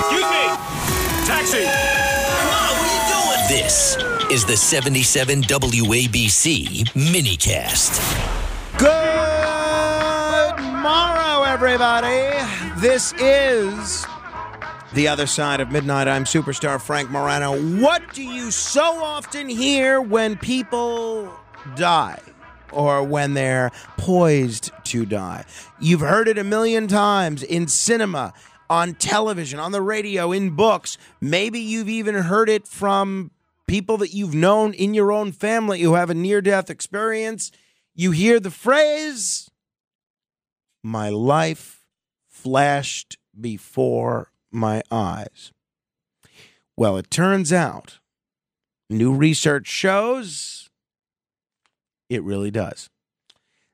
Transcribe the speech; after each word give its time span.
Excuse 0.00 0.28
me! 0.30 0.44
Taxi! 1.26 1.64
Come 1.64 2.48
on, 2.50 2.72
what 2.78 2.86
are 2.86 2.94
you 2.94 3.02
doing? 3.10 3.42
This 3.48 3.96
is 4.30 4.44
the 4.44 4.56
77 4.56 5.42
WABC 5.42 6.84
minicast. 6.94 8.00
Good 8.78 10.56
morrow, 10.82 11.42
everybody. 11.44 12.30
This 12.80 13.12
is 13.18 14.06
the 14.94 15.08
other 15.08 15.26
side 15.26 15.60
of 15.60 15.70
midnight. 15.70 16.06
I'm 16.08 16.24
superstar 16.24 16.80
Frank 16.80 17.10
Morano. 17.10 17.56
What 17.80 18.14
do 18.14 18.22
you 18.22 18.50
so 18.50 19.02
often 19.02 19.48
hear 19.48 20.00
when 20.00 20.36
people 20.36 21.32
die? 21.76 22.20
Or 22.72 23.02
when 23.04 23.34
they're 23.34 23.70
poised 23.96 24.70
to 24.84 25.06
die. 25.06 25.44
You've 25.80 26.00
heard 26.00 26.26
it 26.28 26.38
a 26.38 26.44
million 26.44 26.88
times 26.88 27.42
in 27.42 27.68
cinema, 27.68 28.32
on 28.68 28.94
television, 28.94 29.58
on 29.58 29.72
the 29.72 29.82
radio, 29.82 30.32
in 30.32 30.50
books. 30.50 30.98
Maybe 31.20 31.60
you've 31.60 31.88
even 31.88 32.14
heard 32.14 32.48
it 32.48 32.66
from 32.66 33.30
people 33.66 33.96
that 33.98 34.14
you've 34.14 34.34
known 34.34 34.72
in 34.74 34.94
your 34.94 35.12
own 35.12 35.32
family 35.32 35.80
who 35.80 35.94
have 35.94 36.10
a 36.10 36.14
near 36.14 36.40
death 36.40 36.70
experience. 36.70 37.50
You 37.94 38.10
hear 38.10 38.40
the 38.40 38.50
phrase, 38.50 39.50
My 40.82 41.08
life 41.08 41.86
flashed 42.28 43.16
before 43.38 44.30
my 44.50 44.82
eyes. 44.90 45.52
Well, 46.76 46.96
it 46.96 47.10
turns 47.10 47.52
out 47.52 48.00
new 48.90 49.14
research 49.14 49.66
shows 49.66 50.68
it 52.08 52.22
really 52.22 52.50
does. 52.50 52.90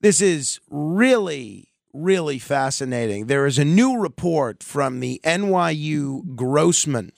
This 0.00 0.20
is 0.20 0.60
really, 0.70 1.71
really 1.92 2.38
fascinating. 2.38 3.26
There 3.26 3.46
is 3.46 3.58
a 3.58 3.64
new 3.64 3.98
report 3.98 4.62
from 4.62 5.00
the 5.00 5.20
NYU 5.24 6.34
Grossman 6.34 7.12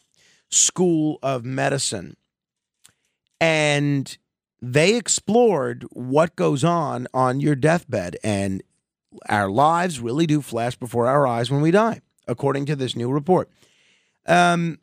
School 0.50 1.18
of 1.22 1.44
Medicine, 1.44 2.16
and 3.40 4.16
they 4.60 4.96
explored 4.96 5.84
what 5.90 6.36
goes 6.36 6.64
on 6.64 7.06
on 7.12 7.40
your 7.40 7.54
deathbed. 7.54 8.16
And 8.24 8.62
our 9.28 9.48
lives 9.48 10.00
really 10.00 10.26
do 10.26 10.40
flash 10.40 10.76
before 10.76 11.06
our 11.06 11.26
eyes 11.26 11.50
when 11.50 11.60
we 11.60 11.70
die, 11.70 12.00
according 12.26 12.66
to 12.66 12.76
this 12.76 12.96
new 12.96 13.10
report. 13.10 13.50
Um, 14.26 14.78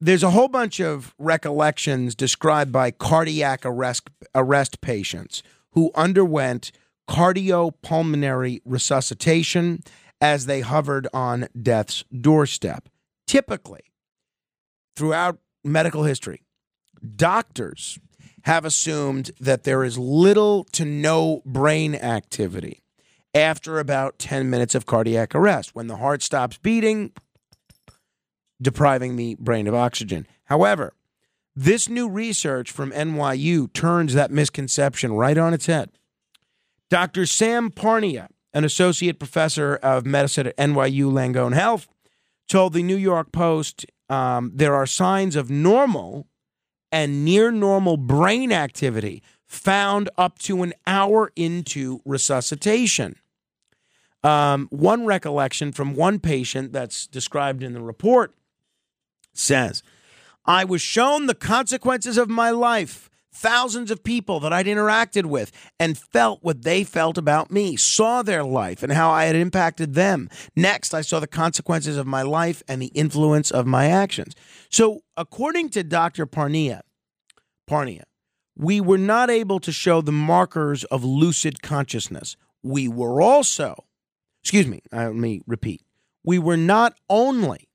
there's 0.00 0.22
a 0.22 0.30
whole 0.30 0.48
bunch 0.48 0.80
of 0.80 1.14
recollections 1.18 2.14
described 2.14 2.70
by 2.70 2.90
cardiac 2.92 3.62
arrest 3.64 4.08
arrest 4.34 4.80
patients 4.80 5.42
who 5.72 5.90
underwent 5.94 6.70
cardiopulmonary 7.08 8.60
resuscitation 8.64 9.82
as 10.20 10.46
they 10.46 10.60
hovered 10.60 11.08
on 11.12 11.48
death's 11.60 12.04
doorstep. 12.20 12.88
Typically, 13.26 13.82
throughout 14.96 15.38
medical 15.64 16.04
history, 16.04 16.42
doctors 17.16 17.98
have 18.42 18.64
assumed 18.64 19.30
that 19.40 19.64
there 19.64 19.84
is 19.84 19.98
little 19.98 20.64
to 20.64 20.84
no 20.84 21.42
brain 21.44 21.94
activity 21.94 22.82
after 23.34 23.78
about 23.78 24.18
10 24.18 24.48
minutes 24.48 24.74
of 24.74 24.86
cardiac 24.86 25.34
arrest 25.34 25.74
when 25.74 25.86
the 25.86 25.96
heart 25.96 26.22
stops 26.22 26.58
beating 26.58 27.12
depriving 28.60 29.16
the 29.16 29.36
brain 29.38 29.66
of 29.66 29.74
oxygen. 29.74 30.26
However, 30.44 30.94
this 31.54 31.88
new 31.88 32.08
research 32.08 32.70
from 32.70 32.92
NYU 32.92 33.72
turns 33.72 34.14
that 34.14 34.30
misconception 34.30 35.12
right 35.12 35.38
on 35.38 35.54
its 35.54 35.66
head. 35.66 35.90
Dr. 36.90 37.26
Sam 37.26 37.70
Parnia, 37.70 38.28
an 38.52 38.64
associate 38.64 39.18
professor 39.18 39.76
of 39.76 40.06
medicine 40.06 40.46
at 40.46 40.56
NYU 40.56 41.12
Langone 41.12 41.54
Health, 41.54 41.86
told 42.48 42.72
the 42.72 42.82
New 42.82 42.96
York 42.96 43.30
Post 43.32 43.86
um, 44.08 44.52
there 44.54 44.74
are 44.74 44.86
signs 44.86 45.36
of 45.36 45.50
normal 45.50 46.26
and 46.90 47.24
near 47.24 47.50
normal 47.50 47.96
brain 47.96 48.52
activity 48.52 49.22
found 49.46 50.08
up 50.16 50.38
to 50.38 50.62
an 50.62 50.72
hour 50.86 51.30
into 51.36 52.00
resuscitation. 52.04 53.16
Um, 54.22 54.68
one 54.70 55.06
recollection 55.06 55.72
from 55.72 55.94
one 55.94 56.18
patient 56.18 56.72
that's 56.72 57.06
described 57.06 57.62
in 57.62 57.72
the 57.72 57.82
report 57.82 58.34
says, 59.32 59.82
I 60.44 60.64
was 60.64 60.82
shown 60.82 61.26
the 61.26 61.34
consequences 61.34 62.18
of 62.18 62.28
my 62.28 62.50
life. 62.50 63.07
Thousands 63.32 63.90
of 63.90 64.02
people 64.02 64.40
that 64.40 64.52
I'd 64.52 64.66
interacted 64.66 65.26
with 65.26 65.52
and 65.78 65.96
felt 65.96 66.42
what 66.42 66.62
they 66.62 66.82
felt 66.82 67.18
about 67.18 67.50
me, 67.50 67.76
saw 67.76 68.22
their 68.22 68.42
life 68.42 68.82
and 68.82 68.92
how 68.92 69.10
I 69.10 69.24
had 69.24 69.36
impacted 69.36 69.94
them. 69.94 70.28
Next, 70.56 70.94
I 70.94 71.02
saw 71.02 71.20
the 71.20 71.26
consequences 71.26 71.96
of 71.96 72.06
my 72.06 72.22
life 72.22 72.62
and 72.66 72.80
the 72.80 72.86
influence 72.88 73.50
of 73.50 73.66
my 73.66 73.86
actions. 73.86 74.34
So, 74.70 75.00
according 75.16 75.68
to 75.70 75.84
Dr. 75.84 76.26
Parnia, 76.26 76.80
Parnia, 77.68 78.04
we 78.56 78.80
were 78.80 78.98
not 78.98 79.30
able 79.30 79.60
to 79.60 79.70
show 79.70 80.00
the 80.00 80.12
markers 80.12 80.82
of 80.84 81.04
lucid 81.04 81.62
consciousness. 81.62 82.36
We 82.62 82.88
were 82.88 83.22
also, 83.22 83.84
excuse 84.42 84.66
me, 84.66 84.80
uh, 84.92 85.06
let 85.06 85.14
me 85.14 85.42
repeat, 85.46 85.82
we 86.24 86.38
were 86.38 86.56
not 86.56 86.98
only 87.08 87.67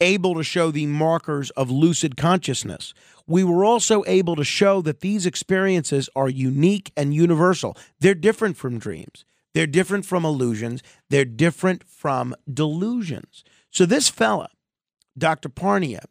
able 0.00 0.34
to 0.34 0.42
show 0.42 0.70
the 0.70 0.86
markers 0.86 1.50
of 1.50 1.70
lucid 1.70 2.16
consciousness. 2.16 2.94
We 3.26 3.44
were 3.44 3.64
also 3.64 4.04
able 4.06 4.36
to 4.36 4.44
show 4.44 4.80
that 4.82 5.00
these 5.00 5.26
experiences 5.26 6.08
are 6.14 6.28
unique 6.28 6.92
and 6.96 7.14
universal. 7.14 7.76
They're 8.00 8.14
different 8.14 8.56
from 8.56 8.78
dreams, 8.78 9.24
they're 9.54 9.66
different 9.66 10.04
from 10.06 10.24
illusions, 10.24 10.82
they're 11.10 11.24
different 11.24 11.84
from 11.84 12.34
delusions. 12.52 13.44
So, 13.70 13.86
this 13.86 14.08
fella, 14.08 14.48
Dr. 15.16 15.48
Parnia, 15.48 16.04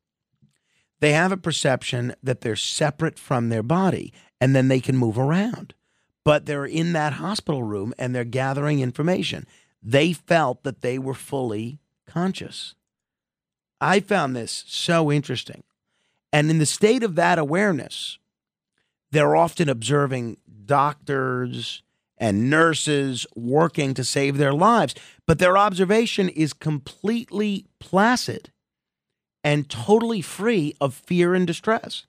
they 1.00 1.12
have 1.12 1.32
a 1.32 1.36
perception 1.36 2.14
that 2.22 2.40
they're 2.40 2.56
separate 2.56 3.18
from 3.18 3.48
their 3.48 3.62
body 3.62 4.12
and 4.40 4.56
then 4.56 4.68
they 4.68 4.80
can 4.80 4.96
move 4.96 5.18
around. 5.18 5.74
But 6.24 6.46
they're 6.46 6.64
in 6.64 6.92
that 6.94 7.14
hospital 7.14 7.62
room 7.62 7.92
and 7.98 8.14
they're 8.14 8.24
gathering 8.24 8.80
information. 8.80 9.46
They 9.82 10.12
felt 10.12 10.62
that 10.64 10.80
they 10.80 10.98
were 10.98 11.14
fully 11.14 11.78
conscious. 12.06 12.74
I 13.80 14.00
found 14.00 14.34
this 14.34 14.64
so 14.66 15.12
interesting. 15.12 15.62
And 16.32 16.50
in 16.50 16.58
the 16.58 16.66
state 16.66 17.02
of 17.02 17.14
that 17.14 17.38
awareness, 17.38 18.18
they're 19.10 19.36
often 19.36 19.68
observing 19.68 20.38
doctors 20.64 21.82
and 22.18 22.50
nurses 22.50 23.26
working 23.34 23.94
to 23.94 24.04
save 24.04 24.38
their 24.38 24.54
lives, 24.54 24.94
but 25.26 25.38
their 25.38 25.58
observation 25.58 26.28
is 26.30 26.52
completely 26.52 27.66
placid 27.78 28.50
and 29.44 29.68
totally 29.68 30.20
free 30.20 30.74
of 30.80 30.94
fear 30.94 31.34
and 31.34 31.46
distress. 31.46 32.06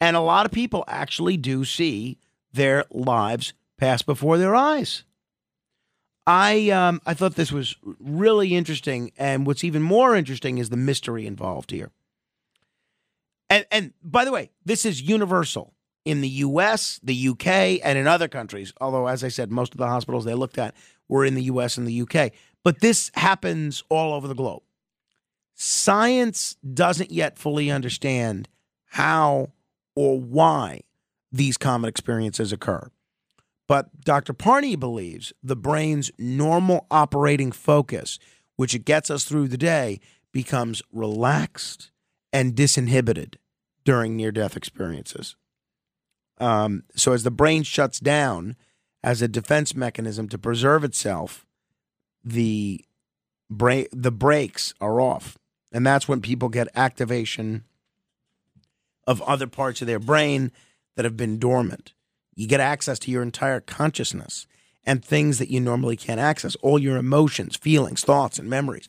And 0.00 0.16
a 0.16 0.20
lot 0.20 0.46
of 0.46 0.52
people 0.52 0.84
actually 0.88 1.36
do 1.36 1.64
see 1.64 2.18
their 2.52 2.84
lives 2.90 3.52
pass 3.78 4.02
before 4.02 4.38
their 4.38 4.54
eyes. 4.54 5.04
I 6.26 6.70
um, 6.70 7.00
I 7.06 7.14
thought 7.14 7.36
this 7.36 7.52
was 7.52 7.76
really 8.00 8.54
interesting, 8.54 9.12
and 9.16 9.46
what's 9.46 9.62
even 9.64 9.82
more 9.82 10.16
interesting 10.16 10.58
is 10.58 10.70
the 10.70 10.76
mystery 10.76 11.26
involved 11.26 11.70
here. 11.70 11.92
And 13.48 13.64
and 13.70 13.92
by 14.02 14.24
the 14.24 14.32
way, 14.32 14.50
this 14.64 14.84
is 14.84 15.00
universal 15.02 15.72
in 16.04 16.20
the 16.20 16.28
U.S., 16.28 17.00
the 17.02 17.14
U.K., 17.14 17.80
and 17.80 17.98
in 17.98 18.06
other 18.06 18.28
countries. 18.28 18.72
Although, 18.80 19.06
as 19.06 19.22
I 19.22 19.28
said, 19.28 19.50
most 19.50 19.72
of 19.72 19.78
the 19.78 19.86
hospitals 19.86 20.24
they 20.24 20.34
looked 20.34 20.58
at 20.58 20.74
were 21.08 21.24
in 21.24 21.34
the 21.34 21.44
U.S. 21.44 21.76
and 21.76 21.86
the 21.86 21.92
U.K. 21.92 22.32
But 22.64 22.80
this 22.80 23.10
happens 23.14 23.84
all 23.88 24.12
over 24.14 24.26
the 24.26 24.34
globe. 24.34 24.62
Science 25.54 26.56
doesn't 26.74 27.10
yet 27.10 27.38
fully 27.38 27.70
understand 27.70 28.48
how 28.86 29.52
or 29.94 30.20
why 30.20 30.82
these 31.32 31.56
common 31.56 31.88
experiences 31.88 32.52
occur. 32.52 32.90
But 33.68 34.00
Dr. 34.02 34.32
Parnia 34.32 34.78
believes 34.78 35.32
the 35.42 35.56
brain's 35.56 36.10
normal 36.18 36.86
operating 36.90 37.50
focus, 37.52 38.18
which 38.56 38.74
it 38.74 38.84
gets 38.84 39.10
us 39.10 39.24
through 39.24 39.48
the 39.48 39.58
day, 39.58 40.00
becomes 40.32 40.82
relaxed 40.92 41.90
and 42.32 42.54
disinhibited 42.54 43.36
during 43.84 44.16
near 44.16 44.30
death 44.30 44.56
experiences. 44.56 45.36
Um, 46.38 46.84
so, 46.94 47.12
as 47.12 47.22
the 47.22 47.30
brain 47.30 47.62
shuts 47.62 47.98
down 47.98 48.56
as 49.02 49.22
a 49.22 49.28
defense 49.28 49.74
mechanism 49.74 50.28
to 50.28 50.38
preserve 50.38 50.84
itself, 50.84 51.46
the 52.22 52.84
brain 53.48 53.86
the 53.92 54.12
brakes 54.12 54.74
are 54.80 55.00
off, 55.00 55.38
and 55.72 55.86
that's 55.86 56.08
when 56.08 56.20
people 56.20 56.50
get 56.50 56.68
activation 56.74 57.64
of 59.06 59.22
other 59.22 59.46
parts 59.46 59.80
of 59.80 59.86
their 59.86 60.00
brain 60.00 60.52
that 60.96 61.04
have 61.04 61.16
been 61.16 61.38
dormant. 61.38 61.94
You 62.36 62.46
get 62.46 62.60
access 62.60 62.98
to 63.00 63.10
your 63.10 63.22
entire 63.22 63.60
consciousness 63.60 64.46
and 64.84 65.04
things 65.04 65.38
that 65.38 65.50
you 65.50 65.58
normally 65.58 65.96
can't 65.96 66.20
access, 66.20 66.54
all 66.56 66.78
your 66.78 66.96
emotions, 66.96 67.56
feelings, 67.56 68.04
thoughts, 68.04 68.38
and 68.38 68.48
memories. 68.48 68.88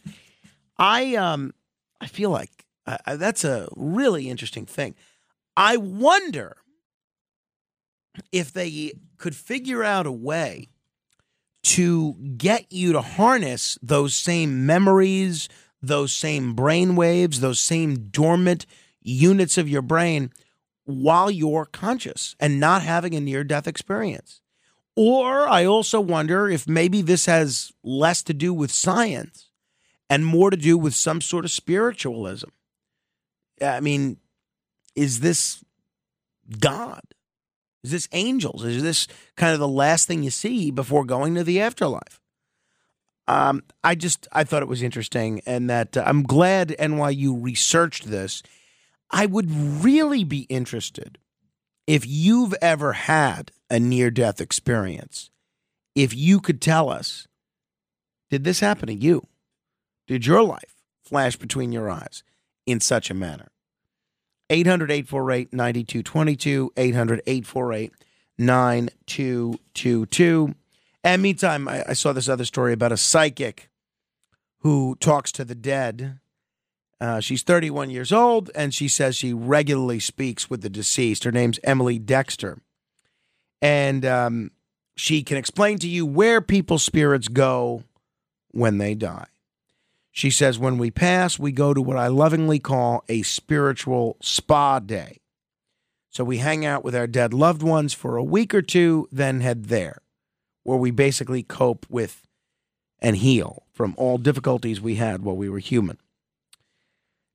I 0.78 1.16
um 1.16 1.54
I 2.00 2.08
feel 2.08 2.30
like 2.30 2.66
uh, 2.86 3.18
that's 3.18 3.44
a 3.44 3.68
really 3.76 4.30
interesting 4.30 4.66
thing. 4.66 4.96
I 5.58 5.78
wonder 5.78 6.58
if 8.32 8.54
they 8.54 8.94
could 9.18 9.36
figure 9.36 9.84
out 9.84 10.06
a 10.06 10.12
way 10.12 10.70
to 11.64 12.14
get 12.38 12.72
you 12.72 12.94
to 12.94 13.02
harness 13.02 13.78
those 13.82 14.16
same 14.16 14.66
memories, 14.66 15.50
those 15.82 16.14
same 16.14 16.54
brain 16.54 16.96
waves, 16.96 17.40
those 17.42 17.60
same 17.60 18.08
dormant 18.10 18.66
units 19.02 19.58
of 19.58 19.68
your 19.68 19.82
brain 19.82 20.32
while 20.88 21.30
you're 21.30 21.66
conscious 21.66 22.36
and 22.40 22.60
not 22.60 22.82
having 22.82 23.14
a 23.14 23.20
near 23.20 23.44
death 23.44 23.68
experience. 23.68 24.42
Or 24.96 25.48
I 25.48 25.66
also 25.66 26.00
wonder 26.02 26.50
if 26.50 26.68
maybe 26.68 27.02
this 27.02 27.26
has 27.28 27.72
less 27.84 28.24
to 28.24 28.34
do 28.34 28.54
with 28.54 28.72
science 28.72 29.50
and 30.10 30.26
more 30.26 30.50
to 30.50 30.58
do 30.58 30.78
with 30.78 30.96
some 30.96 31.22
sort 31.22 31.46
of 31.46 31.52
spiritualism. 31.52 32.50
I 33.62 33.82
mean, 33.82 34.18
is 34.96 35.20
this 35.20 35.64
God? 36.60 37.02
Is 37.84 37.92
this 37.92 38.08
angels? 38.14 38.64
Is 38.64 38.82
this 38.82 39.08
kind 39.36 39.54
of 39.54 39.60
the 39.60 39.68
last 39.68 40.08
thing 40.08 40.24
you 40.24 40.30
see 40.30 40.72
before 40.72 41.06
going 41.06 41.36
to 41.36 41.44
the 41.44 41.60
afterlife? 41.60 42.20
Um, 43.28 43.64
I 43.84 43.96
just 43.96 44.28
I 44.32 44.46
thought 44.46 44.62
it 44.62 44.70
was 44.70 44.82
interesting, 44.82 45.42
and 45.46 45.70
that 45.70 45.98
uh, 45.98 46.04
I'm 46.06 46.24
glad 46.24 46.70
NYU 46.80 47.44
researched 47.44 48.06
this. 48.06 48.42
I 49.10 49.26
would 49.26 49.50
really 49.50 50.24
be 50.24 50.42
interested 50.50 51.18
if 51.86 52.06
you've 52.06 52.54
ever 52.62 52.94
had 52.94 53.52
a 53.70 53.80
near 53.80 54.12
death 54.12 54.42
experience. 54.42 55.30
If 55.96 56.16
you 56.16 56.40
could 56.40 56.62
tell 56.62 56.90
us, 56.90 57.28
did 58.30 58.44
this 58.44 58.60
happen 58.60 58.88
to 58.88 58.94
you? 58.94 59.28
Did 60.08 60.26
your 60.26 60.44
life 60.44 60.76
flash 61.04 61.36
between 61.36 61.72
your 61.72 61.90
eyes 61.90 62.24
in 62.66 62.80
such 62.80 63.10
a 63.10 63.14
manner? 63.14 63.48
800 64.50 64.92
848 64.92 65.54
9222, 65.54 66.74
800 66.78 67.22
848 67.26 67.94
9222. 68.38 70.56
And 71.04 71.22
meantime, 71.22 71.68
I, 71.68 71.84
I 71.90 71.94
saw 71.94 72.14
this 72.14 72.30
other 72.30 72.46
story 72.46 72.74
about 72.74 72.92
a 72.92 72.98
psychic 72.98 73.70
who 74.60 74.96
talks 75.00 75.32
to 75.34 75.46
the 75.46 75.56
dead. 75.56 76.20
Uh, 77.00 77.20
she's 77.20 77.44
31 77.44 77.90
years 77.90 78.12
old, 78.12 78.50
and 78.56 78.74
she 78.74 78.88
says 78.88 79.16
she 79.16 79.34
regularly 79.34 80.00
speaks 80.00 80.50
with 80.50 80.62
the 80.62 80.70
deceased. 80.70 81.24
Her 81.24 81.32
name's 81.32 81.60
Emily 81.64 82.00
Dexter. 82.00 82.60
And 83.62 84.06
um, 84.06 84.52
she 84.96 85.24
can 85.24 85.38
explain 85.38 85.78
to 85.80 85.88
you 85.88 86.06
where 86.06 86.42
people's 86.42 86.84
spirits 86.84 87.28
go 87.28 87.84
when 88.52 88.80
they 88.80 88.96
die. 88.96 89.28
She 90.12 90.32
says, 90.32 90.58
when 90.58 90.80
we 90.80 90.90
pass, 90.90 91.38
we 91.38 91.52
go 91.52 91.76
to 91.76 91.82
what 91.82 91.98
I 91.98 92.08
lovingly 92.08 92.58
call 92.58 93.04
a 93.08 93.22
spiritual 93.22 94.18
spa 94.20 94.80
day. 94.80 95.20
So 96.10 96.24
we 96.24 96.40
hang 96.40 96.66
out 96.66 96.84
with 96.84 96.96
our 96.96 97.06
dead 97.06 97.36
loved 97.36 97.62
ones 97.62 97.94
for 97.94 98.18
a 98.18 98.24
week 98.24 98.56
or 98.56 98.64
two, 98.64 99.08
then 99.12 99.42
head 99.42 99.66
there, 99.66 100.02
where 100.64 100.80
we 100.80 100.90
basically 100.90 101.44
cope 101.44 101.86
with 101.88 102.26
and 103.00 103.18
heal 103.18 103.68
from 103.72 103.94
all 103.98 104.18
difficulties 104.18 104.82
we 104.82 104.96
had 104.96 105.22
while 105.22 105.38
we 105.38 105.50
were 105.50 105.60
human. 105.60 106.00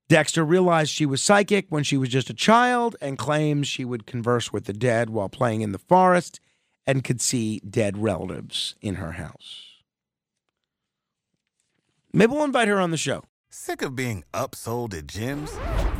Dexter 0.08 0.44
realized 0.44 0.90
she 0.90 1.06
was 1.06 1.22
psychic 1.22 1.66
when 1.70 1.84
she 1.84 1.96
was 1.96 2.08
just 2.08 2.28
a 2.30 2.34
child 2.34 2.96
and 3.00 3.16
claims 3.16 3.66
she 3.66 3.84
would 3.84 4.06
converse 4.06 4.52
with 4.52 4.64
the 4.64 4.72
dead 4.72 5.10
while 5.10 5.28
playing 5.28 5.62
in 5.62 5.72
the 5.72 5.78
forest 5.78 6.40
and 6.86 7.04
could 7.04 7.20
see 7.20 7.60
dead 7.60 7.96
relatives 7.96 8.74
in 8.82 8.96
her 8.96 9.12
house. 9.12 9.66
Maybe 12.12 12.32
we'll 12.32 12.44
invite 12.44 12.68
her 12.68 12.80
on 12.80 12.90
the 12.90 12.96
show. 12.96 13.24
Sick 13.48 13.80
of 13.80 13.96
being 13.96 14.24
upsold 14.34 14.92
at 14.94 15.06
gyms? 15.06 15.50